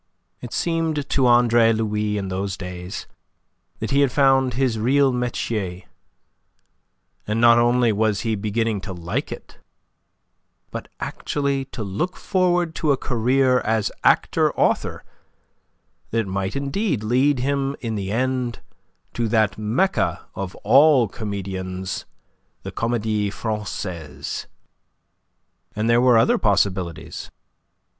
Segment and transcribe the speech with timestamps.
[0.41, 3.05] It seemed to Andre Louis in those days
[3.77, 5.83] that he had found his real metier,
[7.27, 9.59] and not only was he beginning to like it,
[10.71, 15.03] but actually to look forward to a career as actor author
[16.09, 18.59] that might indeed lead him in the end
[19.13, 22.07] to that Mecca of all comedians,
[22.63, 24.47] the Comedie Francaise.
[25.75, 27.29] And there were other possibilities.